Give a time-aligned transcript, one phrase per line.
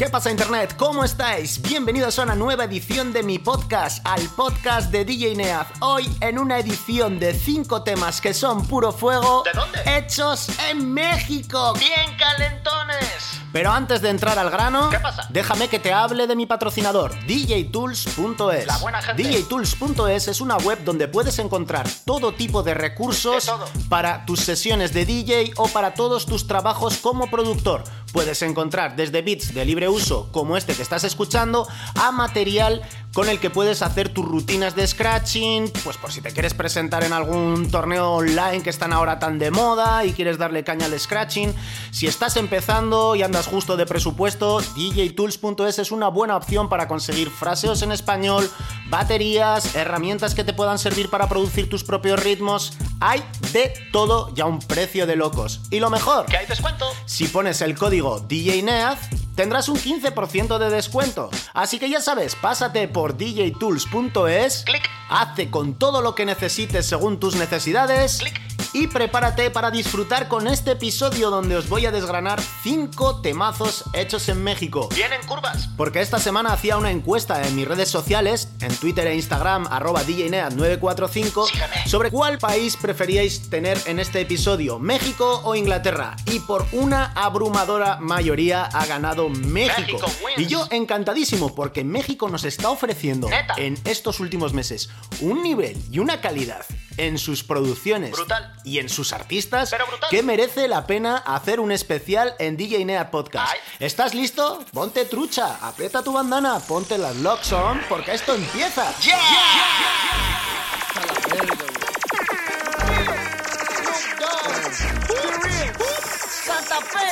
[0.00, 0.76] ¿Qué pasa Internet?
[0.78, 1.60] ¿Cómo estáis?
[1.60, 5.66] Bienvenidos a una nueva edición de mi podcast, al podcast de DJ Neaz.
[5.80, 9.42] Hoy en una edición de 5 temas que son puro fuego.
[9.44, 9.78] ¿De dónde?
[9.84, 11.74] Hechos en México.
[11.74, 13.40] Bien calentones.
[13.52, 15.26] Pero antes de entrar al grano, ¿Qué pasa?
[15.28, 18.66] déjame que te hable de mi patrocinador, djtools.es.
[18.66, 19.22] La buena gente.
[19.22, 24.94] djtools.es es una web donde puedes encontrar todo tipo de recursos De para tus sesiones
[24.94, 27.82] de DJ o para todos tus trabajos como productor.
[28.12, 33.28] Puedes encontrar desde beats de libre uso, como este que estás escuchando, a material con
[33.28, 37.12] el que puedes hacer tus rutinas de scratching, pues por si te quieres presentar en
[37.12, 41.52] algún torneo online que están ahora tan de moda y quieres darle caña al scratching.
[41.90, 47.30] Si estás empezando y andas justo de presupuesto, djtools.es es una buena opción para conseguir
[47.30, 48.48] fraseos en español,
[48.88, 52.74] baterías, herramientas que te puedan servir para producir tus propios ritmos.
[53.00, 55.62] Hay de todo y a un precio de locos.
[55.70, 56.86] Y lo mejor, ¿Que hay descuento?
[57.06, 58.98] si pones el código DJNEAZ,
[59.40, 61.30] tendrás un 15% de descuento.
[61.54, 64.90] Así que ya sabes, pásate por djtools.es, Clic.
[65.08, 68.38] hazte con todo lo que necesites según tus necesidades Clic.
[68.72, 74.28] Y prepárate para disfrutar con este episodio donde os voy a desgranar 5 temazos hechos
[74.28, 74.88] en México.
[74.94, 75.68] Vienen curvas.
[75.76, 80.04] Porque esta semana hacía una encuesta en mis redes sociales, en Twitter e Instagram, arroba
[80.04, 81.86] DJNEAD945, Sígueme.
[81.86, 86.16] sobre cuál país preferíais tener en este episodio, México o Inglaterra.
[86.26, 89.98] Y por una abrumadora mayoría ha ganado México.
[90.36, 93.54] Y yo encantadísimo porque México nos está ofreciendo Neta.
[93.56, 96.64] en estos últimos meses un nivel y una calidad
[97.00, 98.52] en sus producciones Brutal.
[98.62, 99.74] y en sus artistas
[100.10, 103.52] que merece la pena hacer un especial en DJ Neat Podcast.
[103.52, 103.58] Ay.
[103.78, 104.62] ¿Estás listo?
[104.72, 108.92] Ponte trucha, aprieta tu bandana, ponte las locks on, porque esto empieza.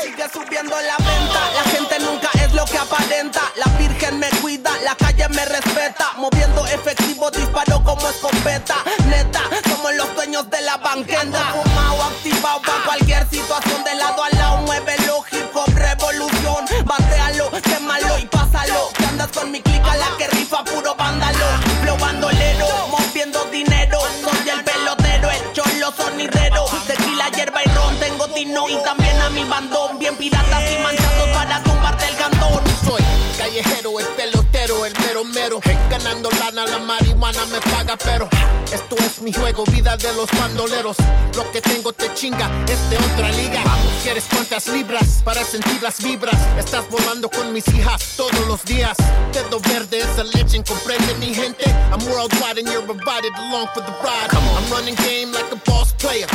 [0.08, 1.40] Sigue subiendo la venta.
[1.54, 3.42] La gente nunca es lo que aparenta.
[3.56, 6.12] La virgen me cuida, la calle me respeta.
[6.16, 8.76] Moviendo efectivo, disparo como escopeta.
[9.06, 11.52] Neta, somos los dueños de la banqueta.
[11.52, 13.84] Fumado, activado para cualquier situación.
[13.84, 16.64] De lado a lado, muévelo, hip hop, revolución.
[16.84, 18.90] Batealo, quémalo y pásalo.
[18.96, 21.46] Que andas con mi clica, la que rifa puro vándalo.
[21.82, 24.00] Flow bandolero, moviendo dinero.
[24.22, 26.64] Soy el pelotero, el cholo sonidero.
[26.86, 29.07] Tequila, hierba y ron, tengo tino y también
[29.38, 29.98] mi bandón.
[29.98, 32.62] Bien piratas y manchados para tumbarte el cantón.
[32.84, 33.02] Soy
[33.36, 35.60] callejero, el pelotero, el mero mero.
[35.90, 38.28] Ganando lana, la marihuana me paga, pero
[38.72, 40.96] esto es mi juego, vida de los bandoleros.
[41.36, 43.62] Lo que tengo te chinga, es de otra liga.
[44.02, 46.36] ¿Quieres cuántas libras para sentir las vibras?
[46.58, 48.96] Estás volando con mis hijas todos los días.
[49.32, 51.64] Dedo verde es a legend, comprende mi gente.
[51.90, 54.30] I'm worldwide and you're invited along for the ride.
[54.32, 56.26] I'm running game like a boss player.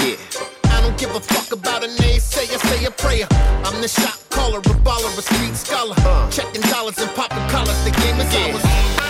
[1.05, 3.27] Give a fuck about a naysayer, say a prayer.
[3.65, 5.95] I'm the shot caller, a baller, a street scholar.
[5.97, 6.29] Uh.
[6.31, 9.02] Checking dollars and popping collars, the game is ours.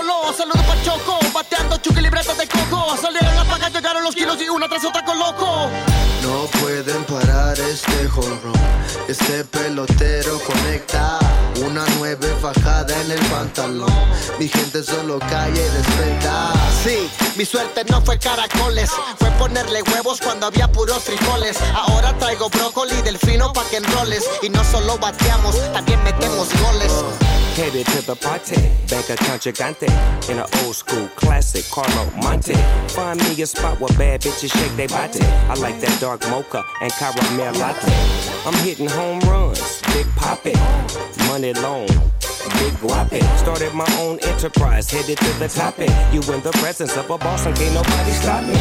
[0.00, 1.18] Saludos pa' Choco.
[1.34, 2.96] Bateando chuque libretas de coco.
[2.96, 5.68] Salieron las pagas, llegaron los kilos y una tras otra con loco.
[6.22, 8.52] No pueden parar este jorro.
[9.08, 11.18] Este pelotero conecta
[11.66, 13.92] una nueve fajada en el pantalón.
[14.38, 16.52] Mi gente solo calla y respeta.
[16.82, 21.58] Sí, mi suerte no fue caracoles, fue ponerle huevos cuando había puros frijoles.
[21.74, 24.24] Ahora traigo brócoli del fino pa' que enroles.
[24.40, 26.92] Y no solo bateamos, también metemos goles.
[27.56, 28.56] Headed to the party,
[28.88, 29.88] back bank account gigante
[30.30, 32.54] in an old school classic Carlo Monte.
[32.94, 35.20] Find me a spot where bad bitches shake their body.
[35.20, 37.92] I like that dark mocha and caramel latte.
[38.46, 40.58] I'm hitting home runs, big poppin',
[41.26, 41.88] money long.
[42.58, 45.78] Big guapi, started my own enterprise, headed to the top.
[45.78, 45.90] It.
[46.12, 48.56] You in the presence of a boss and can't nobody stop me.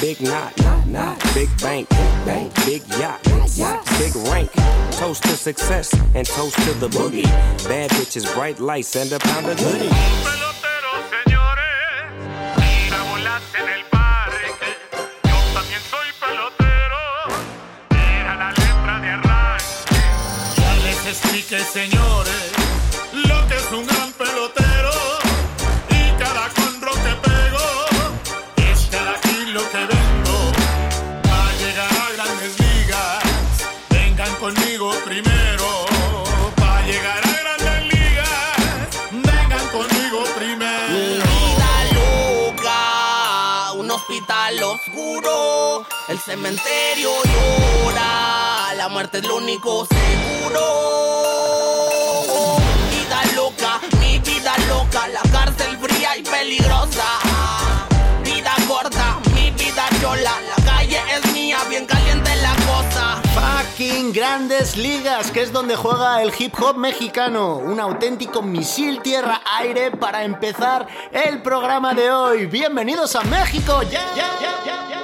[0.00, 1.88] Big knot, knot, knot, big bank,
[2.24, 3.20] bank, big yacht,
[3.56, 4.50] yacht, big rank.
[4.92, 7.30] Toast to success and toast to the boogie.
[7.68, 9.56] Bad bitches, bright lights, and a pound of.
[9.58, 10.50] Peloteros,
[21.72, 22.49] señores,
[23.72, 24.90] Un gran pelotero
[25.90, 27.66] y cada conro que pego,
[28.56, 30.52] es de aquí lo que vengo.
[31.22, 33.22] Para llegar a grandes ligas,
[33.90, 35.86] vengan conmigo primero.
[36.56, 41.24] Para llegar a grandes ligas, vengan conmigo primero.
[41.24, 48.74] Vida loca, un hospital oscuro, el cementerio llora.
[48.74, 50.99] La muerte es lo único seguro.
[54.50, 57.04] Vida loca, la cárcel fría y peligrosa.
[58.24, 63.20] Vida corta, mi vida chola, la calle es mía, bien caliente la cosa.
[63.34, 67.56] Fucking Grandes Ligas, que es donde juega el hip hop mexicano.
[67.56, 72.46] Un auténtico misil tierra-aire para empezar el programa de hoy.
[72.46, 73.82] Bienvenidos a México.
[73.82, 75.00] Ya, ya, ya, ya, ya.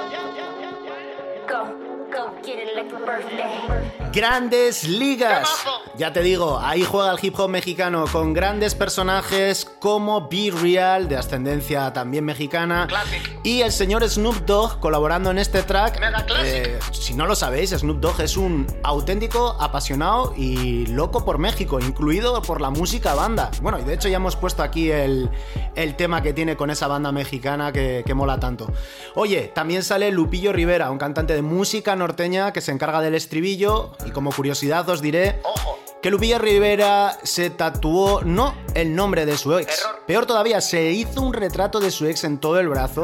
[1.47, 1.63] Go,
[2.11, 3.96] go, get it like a birthday.
[4.17, 5.47] Grandes ligas.
[5.95, 11.07] Ya te digo, ahí juega el hip hop mexicano con grandes personajes como Be Real,
[11.07, 12.87] de ascendencia también mexicana.
[12.87, 13.39] Classic.
[13.43, 15.99] Y el señor Snoop Dogg colaborando en este track.
[15.99, 16.25] Mega.
[16.43, 21.79] Eh, si no lo sabéis, Snoop Dogg es un auténtico apasionado y loco por México,
[21.79, 23.51] incluido por la música banda.
[23.61, 25.29] Bueno, y de hecho ya hemos puesto aquí el,
[25.75, 28.67] el tema que tiene con esa banda mexicana que, que mola tanto.
[29.13, 33.95] Oye, también sale Lupillo Rivera, un cantante de música norteña que se encarga del estribillo.
[34.07, 35.77] Y como curiosidad os diré Ojo.
[36.01, 39.79] que Lupillo Rivera se tatuó no el nombre de su ex.
[39.81, 40.03] Error.
[40.07, 43.03] Peor todavía, se hizo un retrato de su ex en todo el brazo.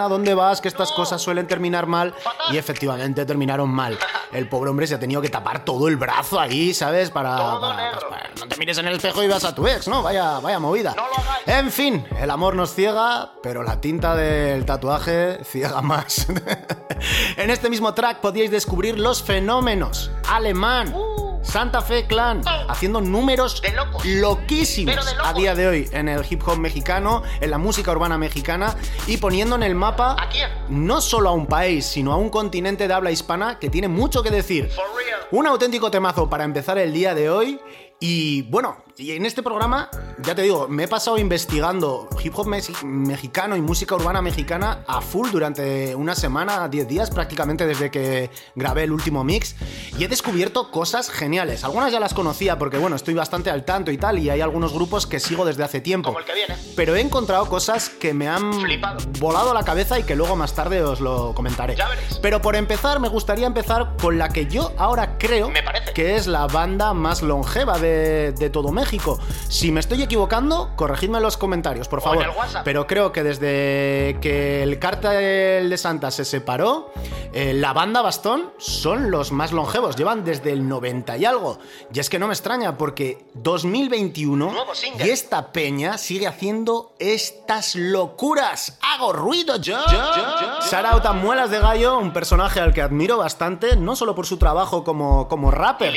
[0.00, 0.60] ¿A dónde vas?
[0.60, 2.14] Que estas cosas suelen terminar mal.
[2.50, 3.98] Y efectivamente terminaron mal.
[4.32, 7.10] El pobre hombre se ha tenido que tapar todo el brazo ahí, ¿sabes?
[7.10, 8.00] Para, para- negro.
[8.08, 10.02] pues, para- no te mires en el espejo y vas a tu ex, ¿no?
[10.02, 10.94] Vaya, vaya movida.
[11.46, 16.26] En fin, el amor nos ciega, pero la tinta del tatuaje ciega más.
[17.36, 20.10] en este mismo track podíais descubrir los fenómenos.
[20.28, 20.94] Alemán.
[21.42, 24.04] Santa Fe Clan, haciendo números De locos.
[24.04, 25.30] loquísimos Pero de locos.
[25.30, 28.76] a día de hoy en el hip hop mexicano, en la música urbana mexicana
[29.06, 30.48] y poniendo en el mapa ¿A quién?
[30.68, 34.22] no solo a un país, sino a un continente de habla hispana que tiene mucho
[34.22, 34.70] que decir.
[35.32, 37.60] Un auténtico temazo para empezar el día de hoy.
[38.02, 39.90] Y bueno, y en este programa,
[40.22, 44.84] ya te digo, me he pasado investigando hip hop mexi- mexicano y música urbana mexicana
[44.86, 49.54] a full durante una semana, 10 días prácticamente desde que grabé el último mix.
[49.98, 51.62] Y he descubierto cosas geniales.
[51.62, 54.18] Algunas ya las conocía porque, bueno, estoy bastante al tanto y tal.
[54.18, 56.08] Y hay algunos grupos que sigo desde hace tiempo.
[56.08, 56.56] Como el que viene.
[56.76, 58.98] Pero he encontrado cosas que me han Flipado.
[59.18, 61.76] volado la cabeza y que luego más tarde os lo comentaré.
[61.76, 62.18] Ya veréis.
[62.22, 65.92] Pero por empezar, me gustaría empezar con la que yo ahora creo Me parece.
[65.92, 69.18] que es la banda más longeva de, de todo México.
[69.48, 72.26] Si me estoy equivocando, corregidme en los comentarios, por favor.
[72.64, 76.92] Pero creo que desde que el cártel de Santa se separó,
[77.32, 79.96] eh, la banda Bastón son los más longevos.
[79.96, 81.58] Llevan desde el 90 y algo.
[81.92, 85.06] Y es que no me extraña, porque 2021 Nuevo single.
[85.06, 88.78] y esta peña sigue haciendo estas locuras.
[88.82, 89.78] ¡Hago ruido yo!
[90.70, 94.36] Shout a Muelas de Gallo, un personaje al que admiro bastante, no solo por su
[94.36, 95.94] trabajo como, como rapper,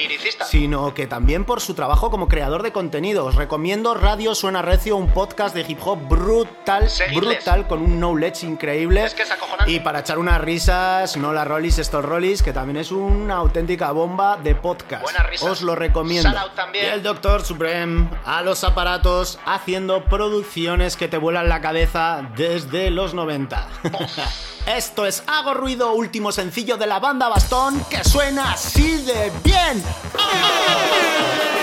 [0.49, 3.25] sino que también por su trabajo como creador de contenido.
[3.25, 7.43] Os recomiendo Radio Suena Recio, un podcast de hip hop brutal, Seguidles.
[7.43, 9.03] brutal, con un knowledge increíble.
[9.03, 9.71] Es que es acojonante.
[9.71, 13.91] Y para echar unas risas, no la Rollis, estos Rollis, que también es una auténtica
[13.91, 15.03] bomba de podcast.
[15.03, 15.49] Buenas risas.
[15.49, 16.29] Os lo recomiendo.
[16.29, 16.85] Shout out también.
[16.85, 22.91] Y el Doctor Supreme a los aparatos haciendo producciones que te vuelan la cabeza desde
[22.91, 23.67] los 90.
[24.67, 29.83] Esto es Hago Ruido, último sencillo de la banda Bastón que suena así de bien.
[30.13, 31.62] Hago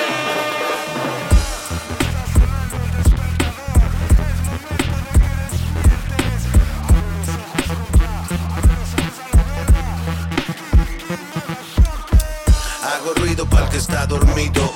[13.71, 14.73] que está dormido.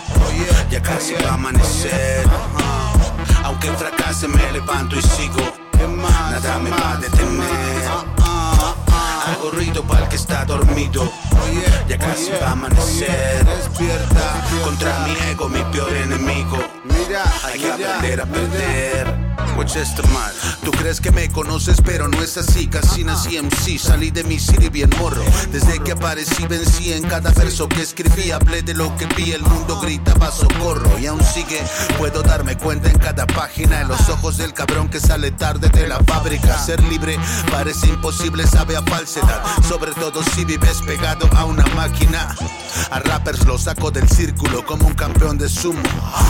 [0.70, 2.26] Ya casi va a amanecer.
[3.42, 5.42] Aunque fracase, me levanto y sigo.
[6.30, 7.88] Nada me va a detener.
[9.26, 11.10] Hago ruido para el que está dormido.
[11.88, 13.44] Ya casi va a amanecer.
[13.44, 16.58] Despierta contra mi ego, mi peor enemigo.
[17.44, 19.43] Hay que aprender a perder.
[20.12, 20.32] Mal.
[20.64, 22.66] Tú crees que me conoces, pero no es así.
[22.66, 25.22] Casi nací MC, salí de mi city bien morro.
[25.52, 28.30] Desde que aparecí, vencí en cada verso que escribí.
[28.30, 30.98] Hablé de lo que vi, el mundo gritaba socorro.
[30.98, 31.62] Y aún sigue,
[31.98, 33.80] puedo darme cuenta en cada página.
[33.80, 36.58] En los ojos del cabrón que sale tarde de la fábrica.
[36.58, 37.18] Ser libre
[37.50, 39.42] parece imposible, sabe a falsedad.
[39.68, 42.34] Sobre todo si vives pegado a una máquina.
[42.90, 45.80] A rappers los saco del círculo como un campeón de sumo.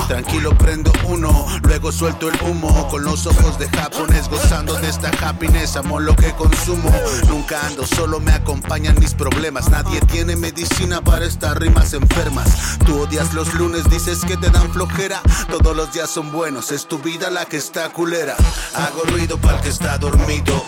[0.09, 2.87] Tranquilo prendo uno, luego suelto el humo.
[2.89, 5.77] Con los ojos de japonés gozando de esta happiness.
[5.77, 6.91] Amo lo que consumo.
[7.29, 9.69] Nunca ando solo, me acompañan mis problemas.
[9.71, 12.79] Nadie tiene medicina para estas rimas enfermas.
[12.85, 15.23] Tú odias los lunes, dices que te dan flojera.
[15.49, 18.37] Todos los días son buenos, es tu vida la que está culera.
[18.75, 20.65] Hago ruido para el que está dormido.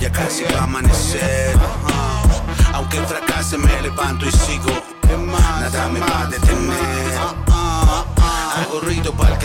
[0.00, 1.56] Ya casi va a amanecer.
[2.72, 4.72] Aunque fracase, me levanto y sigo.
[5.06, 6.15] Nada me va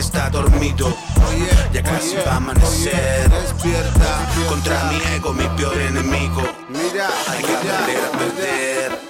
[0.02, 0.92] que está dormido.
[1.72, 3.30] Ya casi va a amanecer.
[3.30, 4.28] Despierta.
[4.50, 6.42] Contra mi ego, mi peor enemigo.
[6.70, 9.01] Mira, Hay que aprender a perder.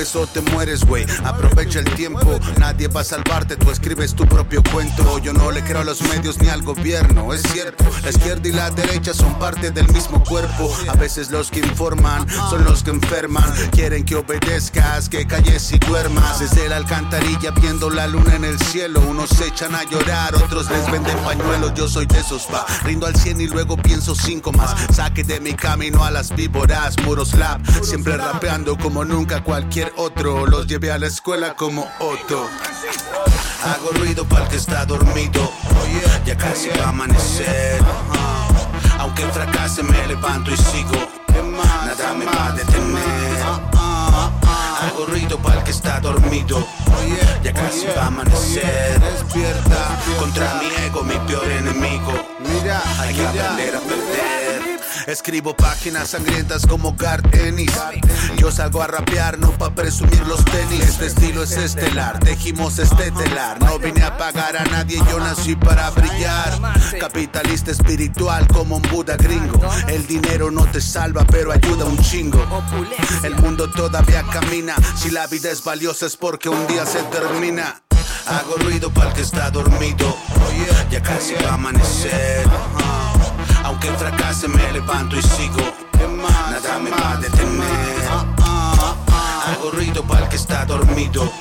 [0.00, 1.04] Mueves o te mueres, güey.
[1.24, 2.40] Aprovecha el tiempo.
[2.56, 3.56] Nadie va a salvarte.
[3.56, 5.18] Tú escribes tu propio cuento.
[5.18, 7.34] Yo no le creo a los medios ni al gobierno.
[7.34, 10.74] Es cierto, la izquierda y la derecha son parte del mismo cuerpo.
[10.88, 13.44] A veces los que informan son los que enferman.
[13.72, 16.40] Quieren que obedezcas, que calles y duermas.
[16.40, 19.00] Desde la alcantarilla viendo la luna en el cielo.
[19.00, 21.74] Unos se echan a llorar, otros les venden pañuelos.
[21.74, 22.64] Yo soy de esos, va.
[22.84, 24.74] Rindo al 100 y luego pienso cinco más.
[24.94, 26.96] Saque de mi camino a las víboras.
[27.04, 30.46] Muros lab, siempre rapeando como nunca cualquier otro.
[30.46, 32.46] Los llevé a la escuela como Otto.
[33.64, 35.50] Hago ruido para el que está dormido.
[36.24, 37.80] Ya casi va a amanecer.
[38.98, 41.08] Aunque fracase, me levanto y sigo.
[41.84, 43.42] Nada me va a detener.
[44.82, 46.66] Hago ruido para el que está dormido.
[47.42, 49.00] Ya casi va a amanecer.
[49.00, 49.98] Despierta.
[50.18, 52.12] Contra mi ego, mi peor enemigo.
[52.40, 54.49] Mira, Hay que aprender a perder.
[55.06, 57.72] Escribo páginas sangrientas como Garth Ennis.
[58.36, 60.80] Yo salgo a rapear, no pa' presumir los tenis.
[60.80, 63.60] Este estilo es estelar, tejimos este telar.
[63.60, 66.58] No vine a pagar a nadie, yo nací para brillar.
[66.98, 69.60] Capitalista espiritual como un Buda gringo.
[69.88, 72.44] El dinero no te salva, pero ayuda un chingo.
[73.22, 74.74] El mundo todavía camina.
[74.96, 77.82] Si la vida es valiosa es porque un día se termina.
[78.26, 80.16] Hago ruido para el que está dormido.
[80.90, 82.46] Ya casi va a amanecer.
[83.82, 85.56] Aunque fracase, me levanto y sigo.
[85.96, 88.08] Nada me va a detener.
[89.46, 91.32] Hago ruido para el que está dormido.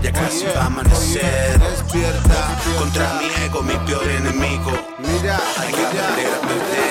[0.00, 1.58] Ya casi va a amanecer.
[1.58, 2.60] Despierta.
[2.78, 4.70] Contra mi ego, mi peor enemigo.
[5.00, 6.83] Mira, Hay que aprender a perder.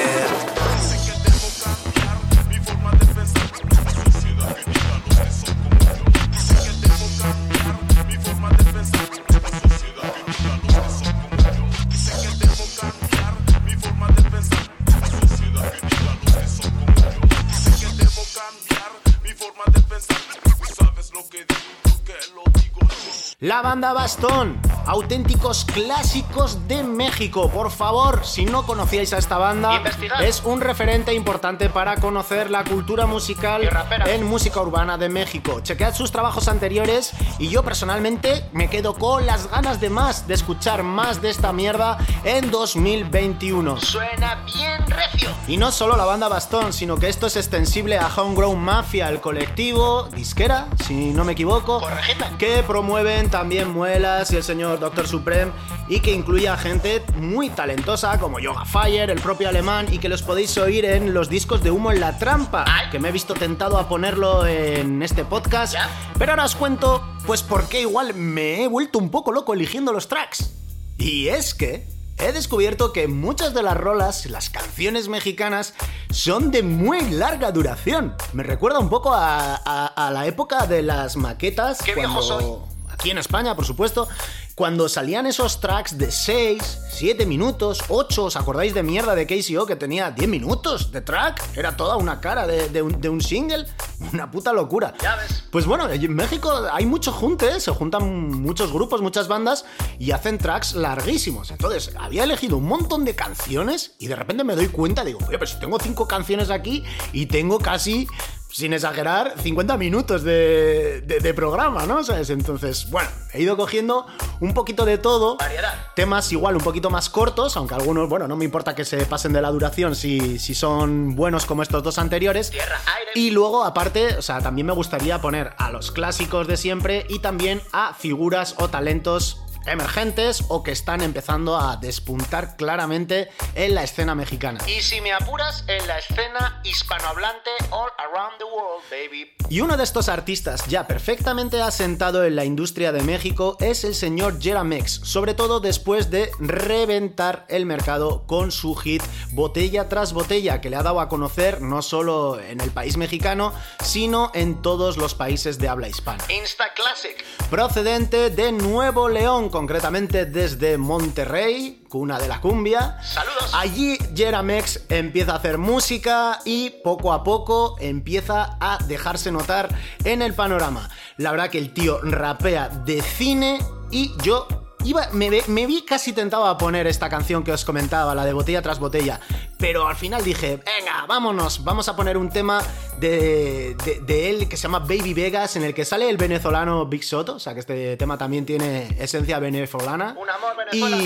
[23.53, 27.50] La banda Bastón, auténticos clásicos de México.
[27.50, 30.24] Por favor, si no conocíais a esta banda, Investigad.
[30.24, 33.70] es un referente importante para conocer la cultura musical
[34.08, 35.60] en música urbana de México.
[35.62, 40.34] Chequead sus trabajos anteriores y yo personalmente me quedo con las ganas de más, de
[40.34, 43.80] escuchar más de esta mierda en 2021.
[43.80, 45.30] Suena bien recio.
[45.48, 49.20] Y no solo la banda Bastón, sino que esto es extensible a Homegrown Mafia, el
[49.22, 52.38] colectivo disquera, si no me equivoco, Corregidme.
[52.38, 55.08] que promueven también Muelas y el señor Dr.
[55.08, 55.51] Supreme
[55.88, 60.10] y que incluye a gente muy talentosa como Yoga Fire, el propio alemán y que
[60.10, 63.34] los podéis oír en los discos de Humo en la Trampa, que me he visto
[63.34, 65.75] tentado a ponerlo en este podcast,
[66.18, 69.94] pero ahora os cuento pues por qué igual me he vuelto un poco loco eligiendo
[69.94, 70.51] los tracks.
[70.98, 71.86] Y es que
[72.20, 75.74] he descubierto que muchas de las rolas, las canciones mexicanas,
[76.12, 78.13] son de muy larga duración.
[78.34, 81.80] Me recuerda un poco a, a- a la época de las maquetas.
[81.82, 82.46] Qué viejo soy.
[82.92, 84.08] Aquí en España, por supuesto.
[84.55, 89.65] Cuando salían esos tracks de 6, 7 minutos, 8, ¿os acordáis de mierda de KCO
[89.65, 91.57] que tenía 10 minutos de track?
[91.57, 93.65] Era toda una cara de, de un, de un single.
[94.13, 94.93] Una puta locura.
[95.01, 95.45] Ya ves.
[95.50, 99.65] Pues bueno, en México hay mucho junte, se juntan muchos grupos, muchas bandas
[99.98, 101.51] y hacen tracks larguísimos.
[101.51, 105.39] Entonces, había elegido un montón de canciones y de repente me doy cuenta, digo, oye,
[105.39, 106.83] pero si tengo cinco canciones aquí
[107.13, 108.07] y tengo casi,
[108.53, 112.03] sin exagerar, 50 minutos de, de- de programa, ¿no?
[112.03, 112.29] ¿Sabes?
[112.29, 114.05] Entonces, bueno, he ido cogiendo
[114.41, 115.38] un poquito de todo.
[115.38, 115.74] Variedad.
[115.95, 119.33] Temas igual un poquito más cortos, aunque algunos, bueno, no me importa que se pasen
[119.33, 122.51] de la duración si, si son buenos como estos dos anteriores.
[122.51, 123.12] Tierra, aire.
[123.15, 127.19] Y luego, aparte, o sea, también me gustaría poner a los clásicos de siempre y
[127.19, 133.84] también a figuras o talentos emergentes o que están empezando a despuntar claramente en la
[133.84, 134.60] escena mexicana.
[134.67, 139.34] Y si me apuras, en la escena hispanohablante all around the world, baby.
[139.50, 143.93] Y uno de estos artistas ya perfectamente asentado en la industria de México es el
[143.93, 150.62] señor Jeramex, sobre todo después de reventar el mercado con su hit Botella tras Botella,
[150.62, 153.53] que le ha dado a conocer no solo en el país mexicano,
[153.84, 156.24] sino en todos los países de habla hispana.
[156.29, 157.24] Insta Classic.
[157.50, 162.98] Procedente de Nuevo León, concretamente desde Monterrey, cuna de la cumbia.
[163.03, 163.51] Saludos.
[163.53, 169.69] Allí Jeramex empieza a hacer música y poco a poco empieza a dejarse notar
[170.05, 170.89] en el panorama.
[171.17, 173.60] La verdad que el tío rapea de cine
[173.91, 174.48] y yo
[174.84, 175.30] iba, me,
[175.66, 179.20] vi casi tentado a poner esta canción que os comentaba, la de botella tras botella,
[179.58, 182.62] pero al final dije, venga, vámonos, vamos a poner un tema
[183.00, 186.86] de, de- de él que se llama Baby Vegas, en el que sale el venezolano
[186.86, 190.16] Big Soto, o sea que este tema también tiene esencia venezolana.
[190.20, 190.98] Un amor, Venezuela.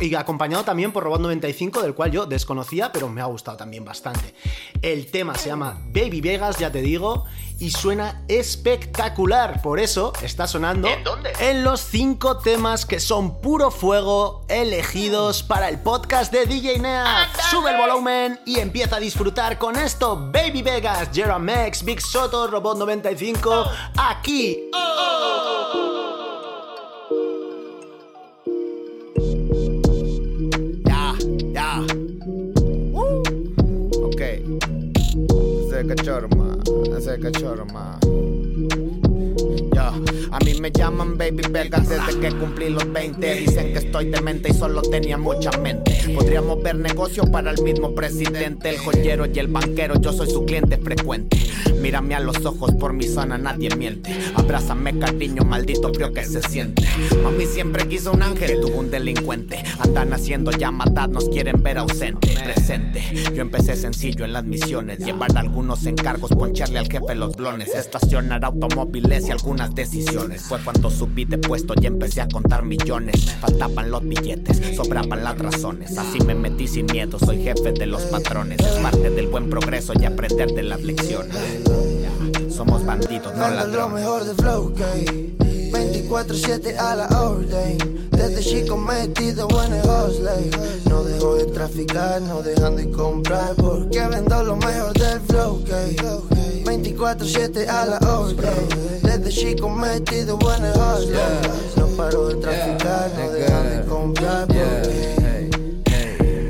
[0.00, 3.84] Y acompañado también por Robot 95, del cual yo desconocía, pero me ha gustado también
[3.84, 4.34] bastante.
[4.82, 7.24] El tema se llama Baby Vegas, ya te digo,
[7.58, 9.60] y suena espectacular.
[9.62, 11.32] Por eso está sonando ¿En dónde?
[11.40, 17.26] en los cinco temas que son puro fuego elegidos para el podcast de DJ Nea.
[17.50, 20.30] Sube el volumen y empieza a disfrutar con esto.
[20.30, 23.64] Baby Vegas, Jerome Max, Big Soto, Robot 95,
[23.96, 24.58] aquí.
[30.84, 31.14] Ya,
[31.54, 31.80] ya.
[32.92, 33.22] Woo.
[34.04, 34.20] Ok.
[35.66, 36.58] Ese cachorro más,
[36.98, 37.18] ese
[40.30, 43.34] a mí me llaman Baby Vegas desde que cumplí los 20.
[43.34, 45.96] Dicen que estoy demente y solo tenía mucha mente.
[46.14, 50.00] Podríamos ver negocio para el mismo presidente, el joyero y el banquero.
[50.00, 51.38] Yo soy su cliente frecuente.
[51.80, 54.14] Mírame a los ojos, por mi zona nadie miente.
[54.34, 56.86] Abrázame, cariño, maldito frío que se siente.
[57.22, 59.62] Mami siempre quiso un ángel, tuvo un delincuente.
[59.78, 63.02] Andan haciendo llamadas, nos quieren ver ausente, presente.
[63.34, 68.44] Yo empecé sencillo en las misiones, llevar algunos encargos, poncharle al jefe los blones, estacionar
[68.44, 70.42] automóviles algunas decisiones.
[70.42, 73.36] Fue cuando subí de puesto y empecé a contar millones.
[73.40, 75.96] Faltaban los billetes, sobraban las razones.
[75.98, 78.58] Así me metí sin miedo, soy jefe de los patrones.
[78.60, 81.36] Es parte del buen progreso y aprender de las lecciones.
[82.54, 83.94] Somos bandidos, no ladrones.
[84.00, 84.74] mejor de Flow.
[85.70, 88.08] 24-7 a la orden.
[88.10, 90.50] Desde chico metido en el hustle.
[90.88, 93.54] No dejo de traficar, no dejando de comprar.
[93.54, 95.96] Porque vendo lo mejor del Flow, gay.
[96.64, 98.68] 24-7 a la orden.
[99.02, 101.18] Desde chico metido en el hustle.
[101.76, 104.46] No paro de traficar, no dejando de comprar.
[104.46, 105.17] Porque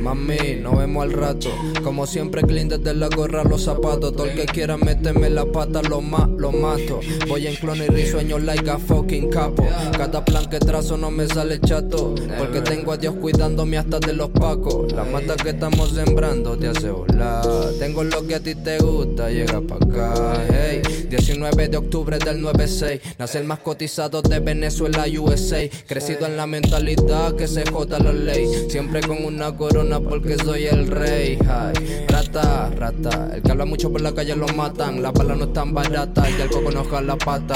[0.08, 1.50] Mami, nos vemos al rato.
[1.84, 4.16] Como siempre, clean desde la gorra los zapatos.
[4.16, 7.00] Todo el que quiera meterme la pata, lo, ma lo mato.
[7.28, 9.66] Voy en clon y risueño like a fucking capo.
[9.98, 12.14] Cada plan que trazo no me sale chato.
[12.38, 14.90] Porque tengo a Dios cuidándome hasta de los pacos.
[14.92, 17.44] La mata que estamos sembrando te hace volar.
[17.78, 20.46] Tengo lo que a ti te gusta, llega pa' acá.
[20.48, 23.02] Hey, 19 de octubre del 96.
[23.18, 25.68] Nace el más cotizado de Venezuela, USA.
[25.86, 28.46] Crecido en la mentalidad que se joda la ley.
[28.70, 31.38] Siempre con una corona porque soy el rey.
[31.48, 33.30] Ay, rata, rata.
[33.34, 35.02] El que habla mucho por la calle lo matan.
[35.02, 37.54] Las balas no están baratas y el coco no jala la pata.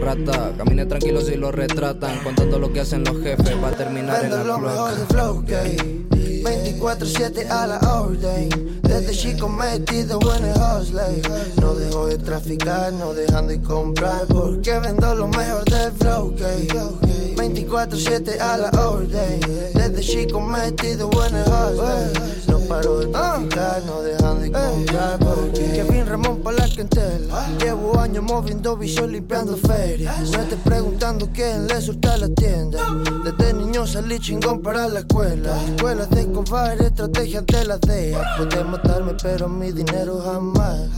[0.00, 2.18] Rata, camine tranquilo si lo retratan.
[2.22, 5.06] Contando lo que hacen los jefes va a terminar en Vendo la lo mejor de
[5.06, 6.06] Flow, gay.
[6.44, 8.80] 24-7 a la orden.
[8.82, 11.22] Desde chico metido en el hustle.
[11.60, 14.26] No dejo de traficar, no dejando de comprar.
[14.28, 16.68] Porque vendo lo mejor del Flow, gay.
[17.34, 19.40] 24-7 a la orden.
[19.74, 22.34] Desde chico metido en el hustle.
[22.48, 25.18] No paro de traficar, no dejando de comprar.
[25.52, 27.48] Kevin Ramón pa' la clientela.
[27.58, 30.30] Llevo años moviendo vicio, limpiando ferias.
[30.30, 32.78] No estés preguntando quién le surta la tienda.
[33.24, 35.62] Desde niño salí chingón para la escuela.
[35.64, 38.36] Escuelas de cobar, estrategias de la DEA.
[38.36, 40.88] Puedes matarme, pero mi dinero jamás.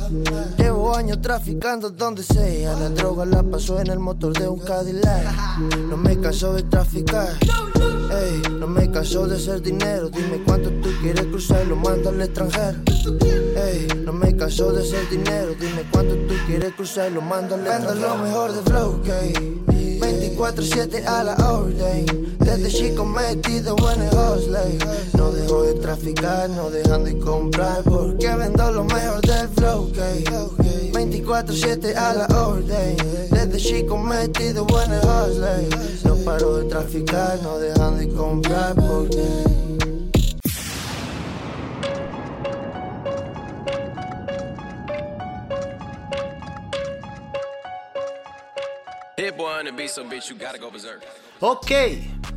[0.56, 2.74] Llevo años traficando donde sea.
[2.74, 5.58] La droga la paso en el motor de un Cadillac.
[5.88, 7.38] No me canso de traficar.
[8.10, 10.08] Ey, no me canso de hacer dinero.
[10.08, 12.78] Dime cuánto tú quieres cruzar y lo mando al extranjero.
[13.54, 15.54] Ey, no me canso de hacer dinero.
[15.54, 18.08] Dime cuánto tú quieres cruzar y lo mando al extranjero.
[18.08, 19.75] lo mejor de Flow, gay.
[20.36, 22.36] 24-7 a la orden.
[22.38, 24.78] Desde chico metido en el hustle.
[25.16, 27.82] No dejo de traficar, no dejando de comprar.
[27.82, 30.24] Porque vendo lo mejor del flow, gay.
[30.92, 32.96] 24-7 a la orden.
[33.30, 35.68] Desde chico metido en el hustle.
[36.04, 38.74] No paro de traficar, no dejando de comprar.
[38.74, 39.65] Porque.
[51.40, 51.70] Ok,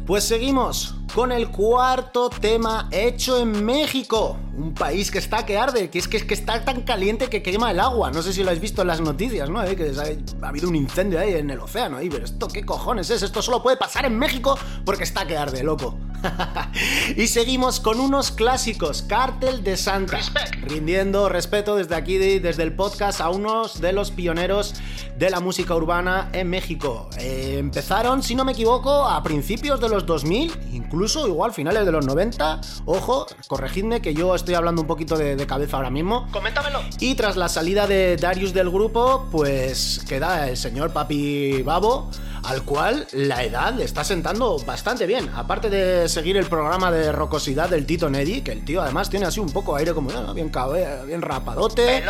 [0.06, 4.38] pues seguimos con el cuarto tema hecho en México.
[4.58, 7.42] Un país que está que arde, que es que, es que está tan caliente que
[7.42, 8.12] quema el agua.
[8.12, 9.64] No sé si lo habéis visto en las noticias, ¿no?
[9.64, 11.98] Eh, Que ha, ha habido un incendio ahí en el océano.
[11.98, 13.22] ahí, pero esto, ¿qué cojones es?
[13.22, 15.98] Esto solo puede pasar en México porque está que arde, loco.
[17.16, 19.02] y seguimos con unos clásicos.
[19.04, 20.20] Cártel de Santa.
[20.62, 24.76] Rindiendo respeto desde aquí, de- desde el podcast, a unos de los pioneros
[25.18, 27.10] de la música urbana en México.
[27.18, 31.92] Eh, empezaron, si no me equivoco, a principios de los 2000, incluso igual finales de
[31.92, 32.62] los 90.
[32.86, 36.28] Ojo, corregidme que yo estoy hablando un poquito de, de cabeza ahora mismo.
[36.32, 36.82] Coméntamelo.
[37.00, 42.10] Y tras la salida de Darius del grupo, pues queda el señor Papi Babo,
[42.44, 45.30] al cual la edad le está sentando bastante bien.
[45.36, 49.26] Aparte de seguir el programa de rocosidad del Tito Neddy, que el tío además tiene
[49.26, 52.04] así un poco aire como ah, bien cabe, bien rapadote.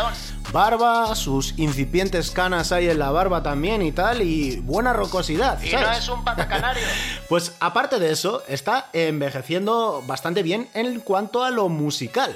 [0.52, 5.62] barba, sus incipientes canas ahí en la barba también y tal, y buena rocosidad.
[5.62, 6.82] Y no es un pata canario.
[7.28, 12.34] Pues aparte de eso, está envejeciendo bastante bien en cuanto a lo musical.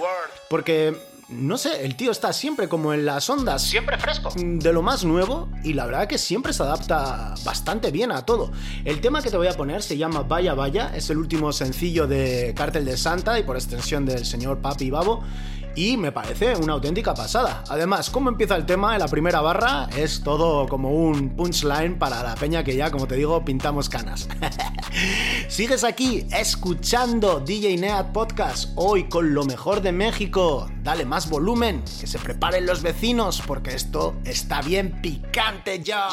[0.49, 0.97] Porque,
[1.35, 3.63] no sé, el tío está siempre como en las ondas.
[3.63, 4.33] Siempre fresco.
[4.37, 8.53] De lo más nuevo y la verdad que siempre se adapta bastante bien a todo.
[8.85, 12.07] El tema que te voy a poner se llama Vaya Vaya, es el último sencillo
[12.07, 15.23] de Cártel de Santa y por extensión del señor Papi Babo
[15.77, 17.65] y me parece una auténtica pasada.
[17.69, 22.23] Además, cómo empieza el tema en la primera barra es todo como un punchline para
[22.23, 24.29] la peña que ya, como te digo, pintamos canas.
[25.49, 30.69] Sigues aquí escuchando DJ Neat Podcast hoy con lo mejor de México.
[30.83, 36.09] Dale más volumen, que se preparen los vecinos porque esto está bien picante ya.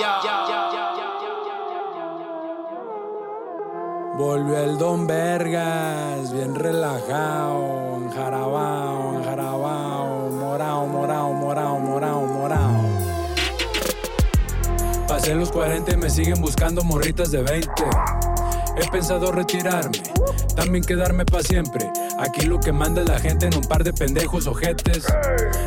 [4.17, 9.20] Volvió el Don Vergas, bien relajado, enjarabao,
[11.51, 12.81] morao, morao, morao.
[15.05, 17.69] Pasé los 40 y me siguen buscando morritas de 20.
[18.77, 20.01] He pensado retirarme,
[20.55, 21.91] también quedarme pa' siempre.
[22.19, 25.05] Aquí lo que manda la gente en un par de pendejos ojetes.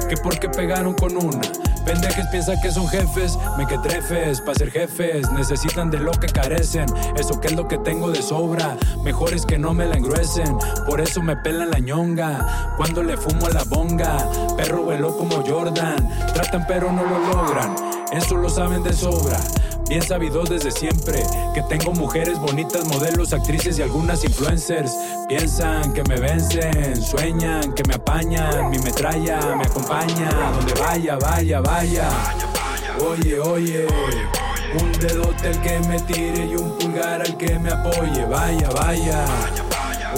[0.08, 1.40] Que porque pegaron con una.
[1.84, 6.28] Pendejes piensan que son jefes, me que trefes, pa' ser jefes, necesitan de lo que
[6.28, 6.86] carecen,
[7.16, 10.56] eso que es lo que tengo de sobra, mejor es que no me la engruesen,
[10.86, 14.16] por eso me pelan la ñonga, cuando le fumo a la bonga,
[14.56, 17.76] perro veló como Jordan, tratan pero no lo logran,
[18.16, 19.40] eso lo saben de sobra.
[19.88, 21.22] Bien sabido desde siempre
[21.52, 24.96] que tengo mujeres bonitas, modelos, actrices y algunas influencers.
[25.28, 31.60] Piensan que me vencen, sueñan que me apañan, mi metralla me acompaña donde vaya, vaya,
[31.60, 32.08] vaya.
[33.06, 33.86] Oye, oye,
[34.80, 39.24] un dedote al que me tire y un pulgar al que me apoye, vaya, vaya.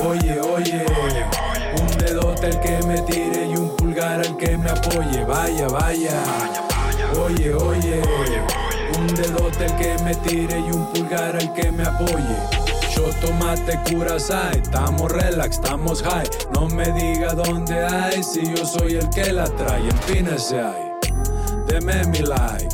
[0.07, 0.87] Oye, oye,
[1.81, 6.76] un dedote al que me tire y un pulgar al que me apoye, vaya, vaya.
[7.15, 8.03] Oye, oye,
[8.99, 12.37] un dedote al que me tire y un pulgar al que me apoye.
[12.95, 16.29] Yo tomate curasai, estamos relax, estamos high.
[16.55, 19.89] No me diga dónde hay, si yo soy el que la trae.
[19.89, 20.93] Empínese ahí,
[21.69, 22.69] deme mi like.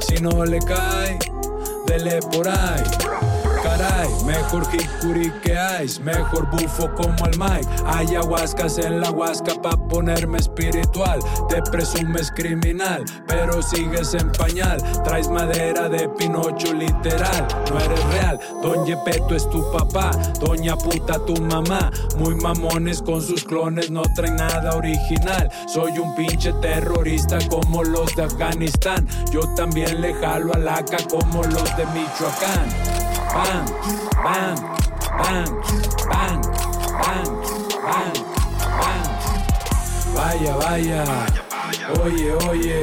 [0.00, 1.18] Si no le cae,
[1.86, 3.05] dele por ahí.
[4.24, 7.68] Mejor jicuri que ice, mejor bufo como el Mike.
[7.86, 11.20] Ayahuascas en la huasca pa' ponerme espiritual.
[11.48, 14.82] Te presumes criminal, pero sigues en pañal.
[15.04, 18.40] Traes madera de Pinocho literal, no eres real.
[18.62, 20.10] Don Yepeto es tu papá,
[20.40, 21.90] Doña puta tu mamá.
[22.18, 25.50] Muy mamones con sus clones, no traen nada original.
[25.66, 29.06] Soy un pinche terrorista como los de Afganistán.
[29.32, 33.25] Yo también le jalo a laca como los de Michoacán.
[40.14, 41.04] Vaya, vaya,
[42.04, 42.82] oye, oye.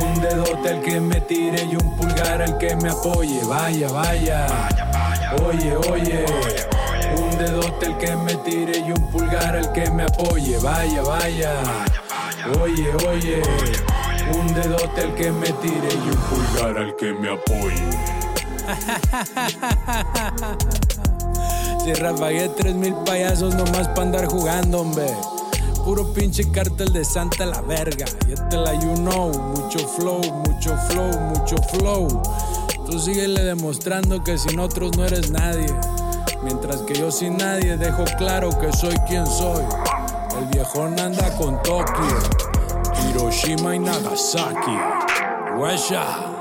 [0.00, 3.44] Un dedote al que me tire y un pulgar al que me apoye.
[3.44, 4.46] Vaya, vaya,
[5.44, 6.24] oye, oye.
[7.16, 10.58] Un dedote al que me tire y un pulgar al que me apoye.
[10.58, 11.52] Vaya, vaya,
[12.60, 13.42] oye, oye.
[14.34, 18.21] Un dedote al que me tire y un pulgar al que me apoye.
[21.84, 25.12] Si rafagué tres payasos nomás pa' andar jugando, hombre.
[25.84, 28.06] Puro pinche cartel de Santa la verga.
[28.28, 29.32] Ya te la you know.
[29.32, 32.22] Mucho flow, mucho flow, mucho flow.
[32.86, 35.66] Tú síguele demostrando que sin otros no eres nadie.
[36.44, 39.64] Mientras que yo sin nadie dejo claro que soy quien soy.
[40.38, 42.18] El viejón anda con Tokio,
[43.08, 44.78] Hiroshima y Nagasaki.
[45.56, 46.31] Guasha.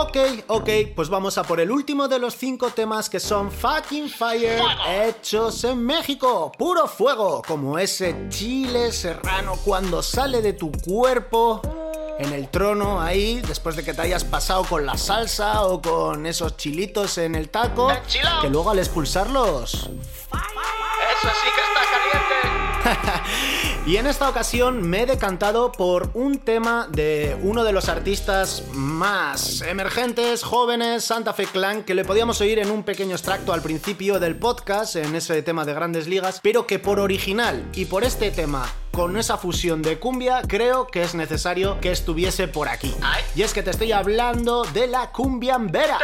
[0.00, 4.08] Ok, ok, pues vamos a por el último de los cinco temas que son Fucking
[4.08, 4.58] Fire
[4.88, 6.50] hechos en México.
[6.56, 11.60] Puro fuego, como ese chile serrano cuando sale de tu cuerpo
[12.18, 16.24] en el trono ahí, después de que te hayas pasado con la salsa o con
[16.24, 17.92] esos chilitos en el taco,
[18.40, 19.90] que luego al expulsarlos Eso
[20.30, 23.20] sí que está caliente.
[23.90, 28.62] y en esta ocasión me he decantado por un tema de uno de los artistas
[28.72, 33.62] más emergentes, jóvenes, Santa Fe Clan, que le podíamos oír en un pequeño extracto al
[33.62, 38.04] principio del podcast, en ese tema de grandes ligas, pero que por original y por
[38.04, 42.94] este tema con esa fusión de cumbia, creo que es necesario que estuviese por aquí.
[43.34, 45.98] Y es que te estoy hablando de la cumbiambera.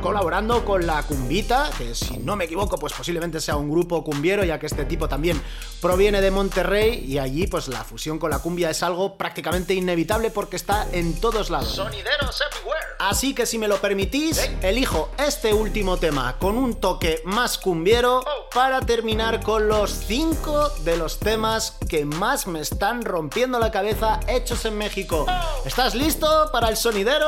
[0.00, 4.44] Colaborando con la Cumbita, que si no me equivoco, pues posiblemente sea un grupo cumbiero,
[4.44, 5.42] ya que este tipo también
[5.82, 10.30] proviene de Monterrey y allí pues la fusión con la cumbia es algo prácticamente inevitable
[10.30, 11.74] porque está en todos lados.
[11.74, 12.88] Sonideros everywhere.
[12.98, 18.24] Así que si me lo permitís, elijo este último tema con un toque más cumbiero
[18.52, 24.20] para terminar con los 5 de los temas que más me están rompiendo la cabeza
[24.28, 25.26] hechos en México.
[25.64, 27.26] ¿Estás listo para el sonidero?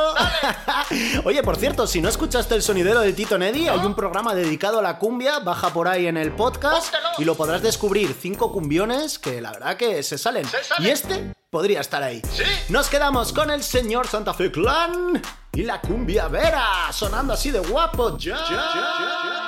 [1.24, 4.78] Oye, por cierto, si no escuchaste el sonidero de Tito Neddy, hay un programa dedicado
[4.78, 8.14] a la cumbia, baja por ahí en el podcast y lo podrás descubrir.
[8.18, 10.46] Cinco cumbiones que la verdad que se salen.
[10.78, 12.22] Y este podría estar ahí.
[12.68, 15.20] Nos quedamos con el señor Santa Fe Clan
[15.52, 18.16] y la cumbia Vera, sonando así de guapo.
[18.18, 19.39] Ya, Cumbia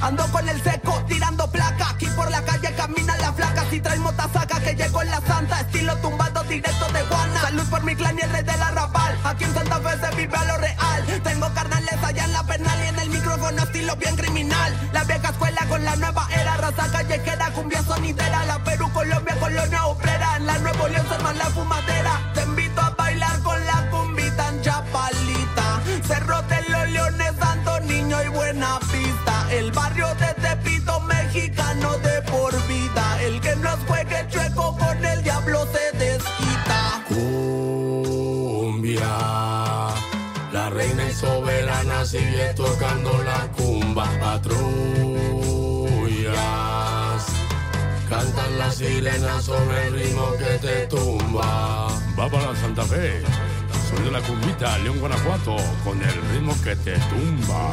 [0.00, 1.90] Ando con el seco, tirando placa.
[1.90, 3.72] Aquí por la calle caminan las flacas.
[3.72, 5.60] Y traes motasaca que llegó en la santa.
[5.60, 7.40] Estilo tumbado directo de Guana.
[7.42, 9.18] Salud por mi clan y el rey del arrabal.
[9.24, 11.20] Aquí en Santa Fe se vive a lo real.
[11.24, 14.90] Tengo carnales allá en la pernal y en el micrófono estilo bien criminal.
[14.92, 16.56] La vieja escuela con la nueva era.
[16.56, 18.44] Raza callejera, cumbia sonidera.
[18.44, 20.36] La Perú, Colombia, colonia obrera.
[20.36, 22.27] En la Nuevo León se la fumadera.
[31.78, 33.22] Mexicano de por vida.
[33.22, 37.04] El que nos juegue chueco con el diablo se desquita.
[37.08, 39.08] Cumbia,
[40.52, 44.08] la reina y soberana sigue tocando la cumba.
[44.20, 44.56] Patrullas,
[48.08, 51.88] cantan las sirenas sobre el ritmo que te tumba.
[52.18, 53.22] Va para Santa Fe.
[53.88, 57.70] Soy de la cumbita, León, Guanajuato, con el ritmo que te tumba.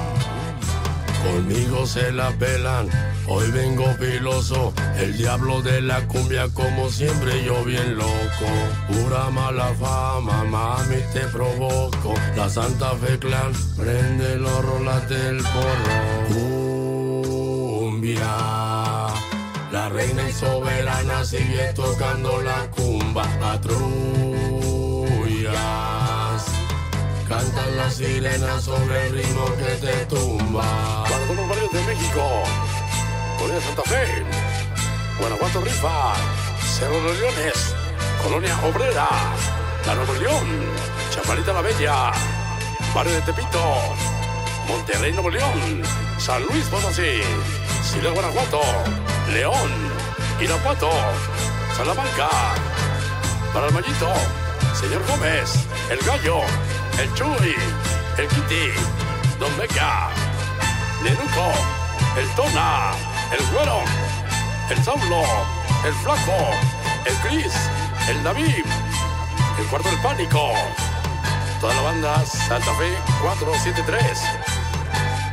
[1.25, 2.87] Conmigo se la pelan,
[3.27, 4.73] hoy vengo filoso.
[4.97, 8.45] El diablo de la cumbia, como siempre, yo bien loco.
[8.87, 12.13] Pura mala fama, mami, te provoco.
[12.35, 15.95] La Santa Fe Clan, prende los rolas del porro.
[17.79, 18.37] Cumbia,
[19.71, 23.23] la reina y soberana sigue tocando la cumba.
[23.39, 23.95] Patrullas.
[27.27, 30.94] Cantan las sirenas sobre el ritmo que te tumba.
[31.15, 32.43] Todos los de México,
[33.39, 34.23] Colonia Santa Fe,
[35.17, 36.13] Guanajuato Rifa,
[36.77, 37.73] Cerro de Leones,
[38.21, 39.07] Colonia Obrera,
[39.87, 40.45] La Nueva León,
[41.11, 42.11] Chaparita la Bella,
[42.93, 43.63] Barrio de Tepito,
[44.67, 45.83] Monterrey Nuevo León,
[46.17, 47.21] San Luis Potosí,
[47.81, 48.61] Ciudad Guanajuato,
[49.31, 49.71] León,
[50.41, 50.89] Irapuato,
[51.77, 52.29] Salamanca,
[53.53, 56.41] para el Señor Gómez, El Gallo,
[56.99, 57.55] El Chuy,
[58.17, 58.73] El Kitty,
[59.39, 60.09] Don Beca,
[61.05, 61.51] Nenuco,
[62.17, 62.93] El Tona,
[63.31, 63.81] El Güero,
[64.71, 65.21] El Saulo,
[65.85, 66.49] El Flaco,
[67.05, 67.53] El Cris,
[68.09, 68.65] El David,
[69.59, 70.53] El Cuarto del Pánico,
[71.61, 74.19] toda la banda Santa Fe 473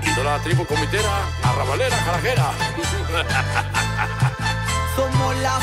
[0.02, 2.50] y toda la tribu comitera arrabalera jarajera.
[4.94, 5.58] Somos la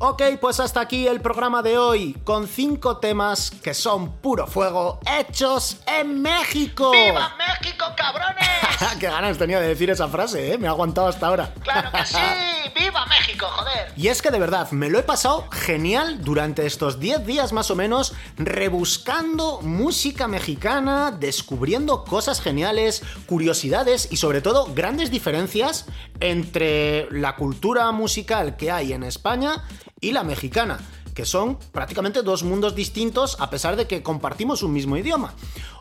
[0.00, 5.00] Ok, pues hasta aquí el programa de hoy, con cinco temas que son puro fuego,
[5.06, 6.90] hechos en México.
[6.90, 8.46] ¡Viva México, cabrones!
[9.00, 10.58] ¡Qué ganas tenía de decir esa frase, eh!
[10.58, 11.54] Me ha aguantado hasta ahora.
[11.62, 12.16] ¡Claro que sí!
[12.94, 13.92] ¡Viva México, joder!
[13.96, 17.72] Y es que de verdad, me lo he pasado genial durante estos 10 días más
[17.72, 25.86] o menos, rebuscando música mexicana, descubriendo cosas geniales, curiosidades y sobre todo grandes diferencias
[26.20, 29.64] entre la cultura musical que hay en España
[30.00, 30.78] y la mexicana
[31.16, 35.34] que son prácticamente dos mundos distintos a pesar de que compartimos un mismo idioma.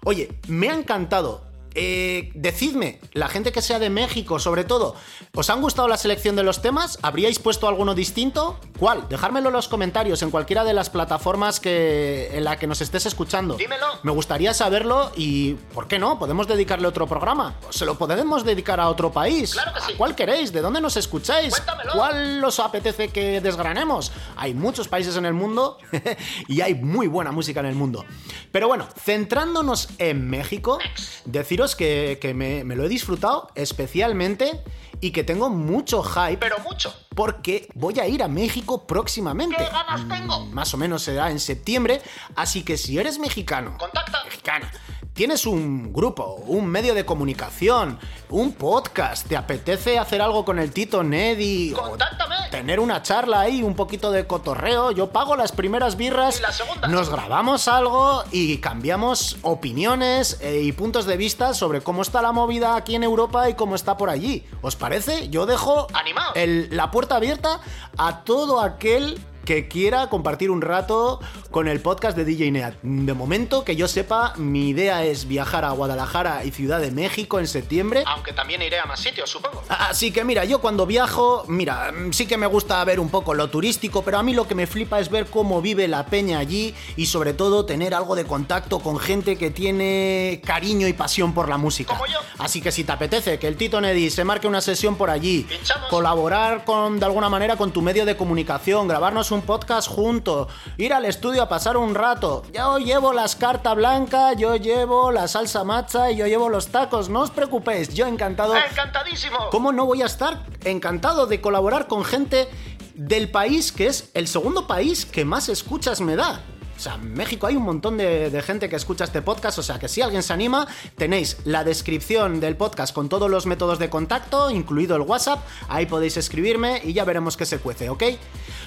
[0.03, 4.95] Oye, me ha encantado eh, decidme, la gente que sea de México, sobre todo,
[5.33, 6.99] ¿os han gustado la selección de los temas?
[7.01, 8.59] ¿Habríais puesto alguno distinto?
[8.79, 9.07] ¿Cuál?
[9.09, 13.05] Dejármelo en los comentarios en cualquiera de las plataformas que, en la que nos estés
[13.05, 13.55] escuchando.
[13.55, 13.87] Dímelo.
[14.03, 16.19] Me gustaría saberlo y, ¿por qué no?
[16.19, 17.55] Podemos dedicarle otro programa.
[17.69, 19.53] Se lo podemos dedicar a otro país.
[19.53, 19.93] Claro que sí.
[19.93, 20.51] ¿A cuál queréis?
[20.51, 21.53] ¿De dónde nos escucháis?
[21.53, 21.93] Cuéntamelo.
[21.93, 24.11] ¿Cuál os apetece que desgranemos?
[24.35, 25.77] Hay muchos países en el mundo
[26.47, 28.05] y hay muy buena música en el mundo.
[28.51, 30.79] Pero bueno, centrándonos en México,
[31.25, 34.61] deciros que, que me, me lo he disfrutado especialmente
[35.01, 36.37] y que tengo mucho hype.
[36.37, 36.93] Pero mucho.
[37.15, 39.57] Porque voy a ir a México próximamente.
[39.57, 40.45] ¿Qué ganas tengo?
[40.47, 42.01] Más o menos será en septiembre.
[42.35, 44.23] Así que si eres mexicano, Contacta.
[44.23, 44.71] mexicana,
[45.13, 47.99] tienes un grupo, un medio de comunicación,
[48.29, 52.35] un podcast, te apetece hacer algo con el Tito Neddy, o Contáctame.
[52.49, 56.87] tener una charla ahí, un poquito de cotorreo, yo pago las primeras birras, la segunda.
[56.87, 62.31] nos grabamos algo y cambiamos opiniones eh, y puntos de vista sobre cómo está la
[62.31, 64.45] movida aquí en Europa y cómo está por allí.
[64.61, 65.29] ¿Os parece?
[65.29, 65.87] Yo dejo
[66.33, 67.59] el- la puerta abierta
[67.97, 71.19] a todo aquel que quiera compartir un rato
[71.51, 72.75] con el podcast de DJ Neat.
[72.81, 77.39] De momento, que yo sepa, mi idea es viajar a Guadalajara y Ciudad de México
[77.39, 78.03] en septiembre.
[78.07, 79.63] Aunque también iré a más sitios, supongo.
[79.69, 83.49] Así que mira, yo cuando viajo, mira, sí que me gusta ver un poco lo
[83.49, 86.73] turístico, pero a mí lo que me flipa es ver cómo vive la peña allí
[86.95, 91.49] y sobre todo tener algo de contacto con gente que tiene cariño y pasión por
[91.49, 91.93] la música.
[91.93, 92.19] Como yo.
[92.39, 95.45] Así que si te apetece que el Tito Neddy se marque una sesión por allí,
[95.49, 95.89] Pinchamos.
[95.89, 100.93] colaborar con de alguna manera con tu medio de comunicación, grabarnos un podcast junto, ir
[100.93, 102.43] al estudio a pasar un rato.
[102.53, 107.09] Yo llevo las cartas blancas, yo llevo la salsa macha y yo llevo los tacos,
[107.09, 109.49] no os preocupéis, yo encantado ¡Encantadísimo!
[109.51, 112.47] ¿Cómo no voy a estar encantado de colaborar con gente
[112.93, 116.41] del país que es el segundo país que más escuchas me da?
[116.75, 119.63] O sea, en México hay un montón de, de gente que escucha este podcast, o
[119.63, 123.79] sea que si alguien se anima, tenéis la descripción del podcast con todos los métodos
[123.79, 128.03] de contacto, incluido el WhatsApp, ahí podéis escribirme y ya veremos qué se cuece, ¿ok?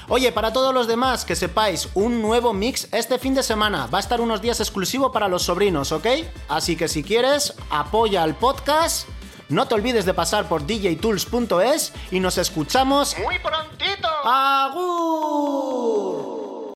[0.09, 3.99] Oye, para todos los demás, que sepáis, un nuevo mix este fin de semana, va
[3.99, 6.07] a estar unos días exclusivo para los sobrinos, ¿ok?
[6.49, 9.09] Así que si quieres, apoya al podcast.
[9.49, 13.16] No te olvides de pasar por djtools.es y nos escuchamos.
[13.19, 14.09] ¡Muy prontito!
[14.25, 15.66] ¡Agur!